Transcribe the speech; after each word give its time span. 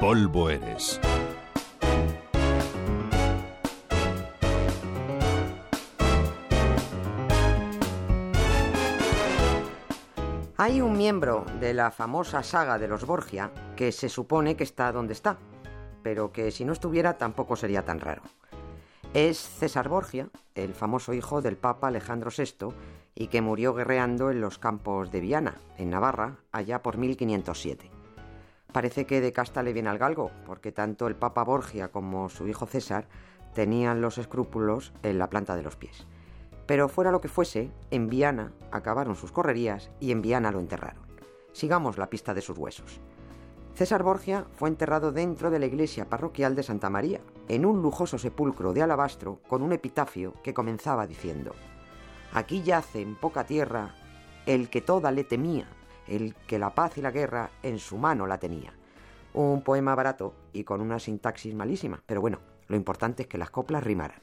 polvo 0.00 0.48
eres. 0.48 1.00
Hay 10.56 10.80
un 10.80 10.96
miembro 10.96 11.44
de 11.58 11.74
la 11.74 11.90
famosa 11.90 12.44
saga 12.44 12.78
de 12.78 12.86
los 12.86 13.06
Borgia 13.06 13.50
que 13.74 13.90
se 13.90 14.08
supone 14.08 14.56
que 14.56 14.62
está 14.62 14.92
donde 14.92 15.14
está, 15.14 15.38
pero 16.04 16.30
que 16.32 16.52
si 16.52 16.64
no 16.64 16.72
estuviera 16.72 17.18
tampoco 17.18 17.56
sería 17.56 17.84
tan 17.84 17.98
raro. 17.98 18.22
Es 19.14 19.38
César 19.38 19.88
Borgia, 19.88 20.28
el 20.54 20.74
famoso 20.74 21.12
hijo 21.12 21.42
del 21.42 21.56
Papa 21.56 21.88
Alejandro 21.88 22.30
VI 22.36 22.68
y 23.16 23.26
que 23.28 23.42
murió 23.42 23.74
guerreando 23.74 24.30
en 24.30 24.40
los 24.40 24.58
campos 24.58 25.10
de 25.10 25.20
Viana, 25.20 25.56
en 25.76 25.90
Navarra, 25.90 26.36
allá 26.52 26.82
por 26.82 26.98
1507. 26.98 27.97
Parece 28.72 29.06
que 29.06 29.22
de 29.22 29.32
casta 29.32 29.62
le 29.62 29.72
viene 29.72 29.88
al 29.88 29.98
galgo, 29.98 30.30
porque 30.44 30.72
tanto 30.72 31.06
el 31.06 31.16
Papa 31.16 31.42
Borgia 31.42 31.88
como 31.88 32.28
su 32.28 32.46
hijo 32.48 32.66
César 32.66 33.08
tenían 33.54 34.02
los 34.02 34.18
escrúpulos 34.18 34.92
en 35.02 35.18
la 35.18 35.30
planta 35.30 35.56
de 35.56 35.62
los 35.62 35.76
pies. 35.76 36.06
Pero 36.66 36.90
fuera 36.90 37.10
lo 37.10 37.22
que 37.22 37.28
fuese, 37.28 37.72
en 37.90 38.08
Viana 38.08 38.52
acabaron 38.70 39.16
sus 39.16 39.32
correrías 39.32 39.90
y 40.00 40.12
en 40.12 40.20
Viana 40.20 40.52
lo 40.52 40.60
enterraron. 40.60 41.02
Sigamos 41.52 41.96
la 41.96 42.10
pista 42.10 42.34
de 42.34 42.42
sus 42.42 42.58
huesos. 42.58 43.00
César 43.74 44.02
Borgia 44.02 44.44
fue 44.52 44.68
enterrado 44.68 45.12
dentro 45.12 45.50
de 45.50 45.60
la 45.60 45.66
iglesia 45.66 46.10
parroquial 46.10 46.54
de 46.54 46.62
Santa 46.62 46.90
María, 46.90 47.20
en 47.48 47.64
un 47.64 47.80
lujoso 47.80 48.18
sepulcro 48.18 48.74
de 48.74 48.82
alabastro 48.82 49.40
con 49.48 49.62
un 49.62 49.72
epitafio 49.72 50.34
que 50.42 50.52
comenzaba 50.52 51.06
diciendo, 51.06 51.52
Aquí 52.34 52.62
yace 52.62 53.00
en 53.00 53.14
poca 53.14 53.44
tierra 53.44 53.94
el 54.44 54.68
que 54.68 54.82
toda 54.82 55.10
le 55.10 55.24
temía, 55.24 55.68
el 56.08 56.34
que 56.46 56.58
la 56.58 56.74
paz 56.74 56.98
y 56.98 57.02
la 57.02 57.10
guerra 57.10 57.50
en 57.62 57.78
su 57.78 57.98
mano 57.98 58.26
la 58.26 58.38
tenía. 58.38 58.72
Un 59.34 59.62
poema 59.62 59.94
barato 59.94 60.34
y 60.52 60.64
con 60.64 60.80
una 60.80 60.98
sintaxis 60.98 61.54
malísima, 61.54 62.02
pero 62.06 62.20
bueno, 62.20 62.40
lo 62.66 62.76
importante 62.76 63.22
es 63.22 63.28
que 63.28 63.38
las 63.38 63.50
coplas 63.50 63.82
rimaran. 63.82 64.20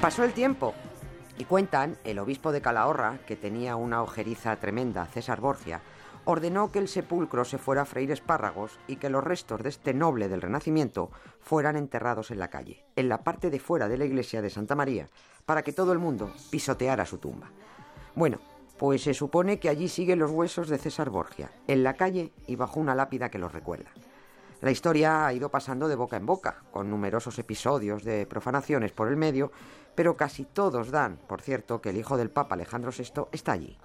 Pasó 0.00 0.22
el 0.22 0.34
tiempo 0.34 0.74
y 1.38 1.44
cuentan, 1.44 1.96
el 2.04 2.18
obispo 2.18 2.52
de 2.52 2.60
Calahorra, 2.60 3.20
que 3.26 3.36
tenía 3.36 3.74
una 3.74 4.02
ojeriza 4.02 4.54
tremenda, 4.56 5.06
César 5.06 5.40
Borgia, 5.40 5.80
ordenó 6.24 6.72
que 6.72 6.78
el 6.78 6.88
sepulcro 6.88 7.44
se 7.44 7.58
fuera 7.58 7.82
a 7.82 7.84
freír 7.84 8.10
espárragos 8.10 8.78
y 8.86 8.96
que 8.96 9.10
los 9.10 9.22
restos 9.22 9.62
de 9.62 9.68
este 9.68 9.94
noble 9.94 10.28
del 10.28 10.42
Renacimiento 10.42 11.10
fueran 11.40 11.76
enterrados 11.76 12.30
en 12.30 12.38
la 12.38 12.48
calle, 12.48 12.84
en 12.96 13.08
la 13.08 13.22
parte 13.22 13.50
de 13.50 13.60
fuera 13.60 13.88
de 13.88 13.98
la 13.98 14.04
iglesia 14.04 14.42
de 14.42 14.50
Santa 14.50 14.74
María, 14.74 15.08
para 15.46 15.62
que 15.62 15.72
todo 15.72 15.92
el 15.92 15.98
mundo 15.98 16.32
pisoteara 16.50 17.06
su 17.06 17.18
tumba. 17.18 17.50
Bueno, 18.14 18.38
pues 18.78 19.02
se 19.02 19.14
supone 19.14 19.58
que 19.58 19.68
allí 19.68 19.88
siguen 19.88 20.18
los 20.18 20.30
huesos 20.30 20.68
de 20.68 20.78
César 20.78 21.10
Borgia, 21.10 21.50
en 21.66 21.84
la 21.84 21.94
calle 21.94 22.32
y 22.46 22.56
bajo 22.56 22.80
una 22.80 22.94
lápida 22.94 23.30
que 23.30 23.38
los 23.38 23.52
recuerda. 23.52 23.90
La 24.60 24.70
historia 24.70 25.26
ha 25.26 25.32
ido 25.32 25.50
pasando 25.50 25.88
de 25.88 25.94
boca 25.94 26.16
en 26.16 26.24
boca, 26.24 26.62
con 26.70 26.88
numerosos 26.88 27.38
episodios 27.38 28.02
de 28.02 28.26
profanaciones 28.26 28.92
por 28.92 29.08
el 29.08 29.16
medio, 29.16 29.52
pero 29.94 30.16
casi 30.16 30.44
todos 30.44 30.90
dan, 30.90 31.18
por 31.28 31.42
cierto, 31.42 31.82
que 31.82 31.90
el 31.90 31.98
hijo 31.98 32.16
del 32.16 32.30
Papa 32.30 32.54
Alejandro 32.54 32.90
VI 32.96 33.26
está 33.32 33.52
allí. 33.52 33.76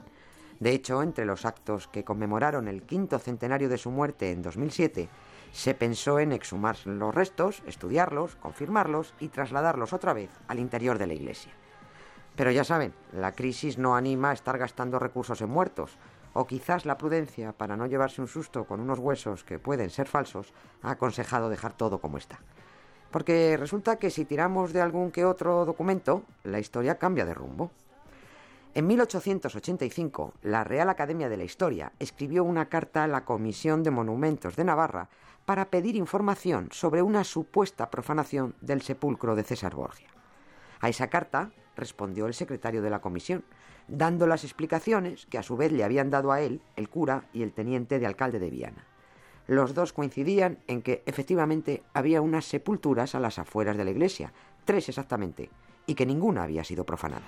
De 0.59 0.71
hecho, 0.71 1.01
entre 1.01 1.25
los 1.25 1.45
actos 1.45 1.87
que 1.87 2.03
conmemoraron 2.03 2.67
el 2.67 2.83
quinto 2.83 3.17
centenario 3.19 3.69
de 3.69 3.77
su 3.77 3.91
muerte 3.91 4.31
en 4.31 4.41
2007, 4.41 5.09
se 5.51 5.73
pensó 5.73 6.19
en 6.19 6.31
exhumar 6.31 6.77
los 6.85 7.15
restos, 7.15 7.63
estudiarlos, 7.65 8.35
confirmarlos 8.35 9.13
y 9.19 9.29
trasladarlos 9.29 9.93
otra 9.93 10.13
vez 10.13 10.29
al 10.47 10.59
interior 10.59 10.97
de 10.97 11.07
la 11.07 11.13
iglesia. 11.13 11.53
Pero 12.35 12.51
ya 12.51 12.63
saben, 12.63 12.93
la 13.13 13.33
crisis 13.33 13.77
no 13.77 13.95
anima 13.95 14.29
a 14.29 14.33
estar 14.33 14.57
gastando 14.57 14.99
recursos 14.99 15.41
en 15.41 15.49
muertos, 15.49 15.97
o 16.33 16.45
quizás 16.45 16.85
la 16.85 16.97
prudencia, 16.97 17.53
para 17.53 17.75
no 17.75 17.87
llevarse 17.87 18.21
un 18.21 18.27
susto 18.27 18.65
con 18.65 18.79
unos 18.79 18.99
huesos 18.99 19.43
que 19.43 19.59
pueden 19.59 19.89
ser 19.89 20.07
falsos, 20.07 20.53
ha 20.81 20.91
aconsejado 20.91 21.49
dejar 21.49 21.73
todo 21.73 21.99
como 21.99 22.17
está. 22.17 22.39
Porque 23.11 23.57
resulta 23.57 23.97
que 23.97 24.11
si 24.11 24.25
tiramos 24.25 24.71
de 24.71 24.81
algún 24.81 25.11
que 25.11 25.25
otro 25.25 25.65
documento, 25.65 26.23
la 26.43 26.59
historia 26.59 26.99
cambia 26.99 27.25
de 27.25 27.33
rumbo. 27.33 27.71
En 28.75 28.85
1885, 28.85 30.35
la 30.43 30.63
Real 30.63 30.89
Academia 30.89 31.27
de 31.27 31.37
la 31.37 31.43
Historia 31.43 31.91
escribió 31.97 32.43
una 32.43 32.69
carta 32.69 33.03
a 33.03 33.07
la 33.07 33.25
Comisión 33.25 33.81
de 33.81 33.89
Monumentos 33.89 34.55
de 34.55 34.63
Navarra 34.63 35.09
para 35.45 35.71
pedir 35.71 35.95
información 35.95 36.69
sobre 36.71 37.01
una 37.01 37.23
supuesta 37.23 37.89
profanación 37.89 38.53
del 38.61 38.83
sepulcro 38.83 39.35
de 39.35 39.43
César 39.43 39.73
Borgia. 39.73 40.09
A 40.81 40.89
esa 40.89 41.07
carta 41.07 41.51
respondió 41.75 42.27
el 42.27 42.35
secretario 42.35 42.83
de 42.83 42.91
la 42.91 43.01
comisión, 43.01 43.43
dando 43.87 44.27
las 44.27 44.43
explicaciones 44.43 45.25
que 45.25 45.39
a 45.39 45.43
su 45.43 45.57
vez 45.57 45.71
le 45.71 45.83
habían 45.83 46.11
dado 46.11 46.31
a 46.31 46.41
él 46.41 46.61
el 46.75 46.89
cura 46.89 47.23
y 47.33 47.41
el 47.41 47.53
teniente 47.53 47.97
de 47.97 48.05
alcalde 48.05 48.37
de 48.37 48.51
Viana. 48.51 48.85
Los 49.47 49.73
dos 49.73 49.93
coincidían 49.93 50.59
en 50.67 50.83
que 50.83 51.01
efectivamente 51.07 51.81
había 51.95 52.21
unas 52.21 52.45
sepulturas 52.45 53.15
a 53.15 53.19
las 53.19 53.39
afueras 53.39 53.77
de 53.77 53.85
la 53.85 53.91
iglesia, 53.91 54.31
tres 54.63 54.89
exactamente, 54.89 55.49
y 55.87 55.95
que 55.95 56.05
ninguna 56.05 56.43
había 56.43 56.63
sido 56.63 56.85
profanada. 56.85 57.25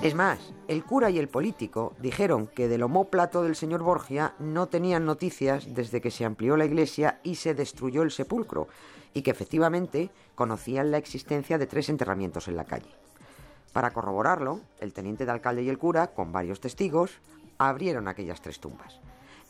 Es 0.00 0.14
más, 0.14 0.38
el 0.68 0.84
cura 0.84 1.10
y 1.10 1.18
el 1.18 1.28
político 1.28 1.94
dijeron 1.98 2.46
que 2.46 2.68
del 2.68 2.84
homóplato 2.84 3.42
del 3.42 3.56
señor 3.56 3.82
Borgia 3.82 4.34
no 4.38 4.68
tenían 4.68 5.04
noticias 5.04 5.74
desde 5.74 6.00
que 6.00 6.12
se 6.12 6.24
amplió 6.24 6.56
la 6.56 6.66
iglesia 6.66 7.20
y 7.24 7.34
se 7.34 7.54
destruyó 7.54 8.02
el 8.02 8.12
sepulcro, 8.12 8.68
y 9.12 9.22
que 9.22 9.32
efectivamente 9.32 10.10
conocían 10.36 10.92
la 10.92 10.98
existencia 10.98 11.58
de 11.58 11.66
tres 11.66 11.88
enterramientos 11.88 12.46
en 12.46 12.56
la 12.56 12.64
calle. 12.64 12.94
Para 13.72 13.92
corroborarlo, 13.92 14.60
el 14.78 14.92
teniente 14.92 15.24
de 15.24 15.32
alcalde 15.32 15.64
y 15.64 15.68
el 15.68 15.78
cura, 15.78 16.08
con 16.08 16.30
varios 16.30 16.60
testigos, 16.60 17.18
abrieron 17.58 18.06
aquellas 18.06 18.40
tres 18.40 18.60
tumbas. 18.60 19.00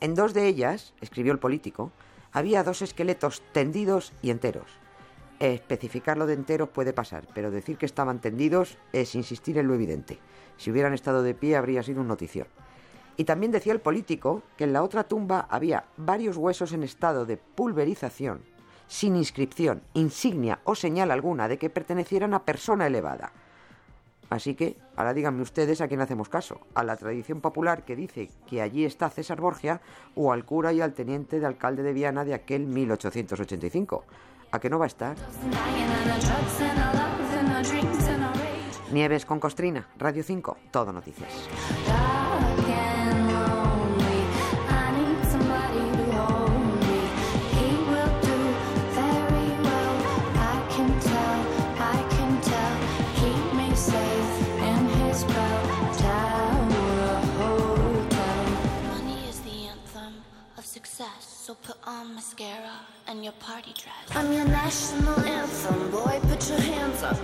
En 0.01 0.15
dos 0.15 0.33
de 0.33 0.47
ellas, 0.47 0.95
escribió 1.03 1.33
el 1.33 1.39
político, 1.39 1.93
había 2.33 2.65
dos 2.65 2.81
esqueletos 2.81 3.43
tendidos 3.53 4.15
y 4.23 4.31
enteros. 4.31 4.81
Especificarlo 5.41 6.27
de 6.27 6.35
enteros 6.35 6.69
puede 6.69 6.93
pasar, 6.93 7.27
pero 7.35 7.51
decir 7.51 7.79
que 7.79 7.87
estaban 7.87 8.21
tendidos 8.21 8.77
es 8.93 9.15
insistir 9.15 9.57
en 9.57 9.69
lo 9.69 9.75
evidente. 9.75 10.19
Si 10.59 10.71
hubieran 10.71 10.93
estado 10.93 11.23
de 11.23 11.35
pie 11.35 11.57
habría 11.57 11.83
sido 11.83 12.03
un 12.03 12.09
notición. 12.09 12.47
Y 13.17 13.25
también 13.25 13.51
decía 13.51 13.73
el 13.73 13.81
político 13.81 14.43
que 14.59 14.65
en 14.65 14.75
la 14.75 14.83
otra 14.83 15.05
tumba 15.05 15.47
había 15.49 15.87
varios 15.97 16.37
huesos 16.37 16.75
en 16.75 16.83
estado 16.83 17.25
de 17.25 17.39
pulverización, 17.39 18.43
sin 18.87 19.17
inscripción, 19.17 19.83
insignia 19.95 20.61
o 20.65 20.75
señal 20.75 21.11
alguna 21.11 21.49
de 21.49 21.59
que 21.59 21.71
pertenecieran 21.71 22.35
a 22.35 22.45
persona 22.45 22.87
elevada. 22.87 23.33
Así 24.31 24.55
que, 24.55 24.77
ahora 24.95 25.13
díganme 25.13 25.43
ustedes 25.43 25.81
a 25.81 25.89
quién 25.89 26.01
hacemos 26.01 26.29
caso, 26.29 26.61
a 26.75 26.85
la 26.85 26.97
tradición 26.97 27.41
popular 27.41 27.85
que 27.85 27.97
dice 27.97 28.31
que 28.49 28.63
allí 28.63 28.85
está 28.85 29.11
César 29.11 29.41
Borgia 29.41 29.81
o 30.15 30.33
al 30.33 30.45
cura 30.45 30.73
y 30.73 30.81
al 30.81 30.95
teniente 30.95 31.41
de 31.41 31.47
alcalde 31.47 31.83
de 31.83 31.93
Viana 31.93 32.25
de 32.25 32.35
aquel 32.35 32.67
1885. 32.67 34.05
¿A 34.53 34.61
qué 34.61 34.71
no 34.71 34.79
va 34.79 34.85
a 34.85 34.87
estar? 34.87 35.17
Nieves 38.93 39.27
con 39.27 39.41
Costrina, 39.41 39.89
Radio 39.99 40.23
5, 40.23 40.57
Todo 40.71 40.93
Noticias. 40.93 41.49
So 61.21 61.55
put 61.55 61.77
on 61.87 62.15
mascara 62.15 62.73
and 63.07 63.25
your 63.25 63.33
party 63.35 63.73
dress. 63.73 63.95
I'm 64.15 64.31
your 64.33 64.45
national 64.45 65.19
anthem, 65.21 65.91
boy. 65.91 66.21
Put 66.29 66.47
your 66.49 66.61
hands 66.61 67.03
up. 67.03 67.17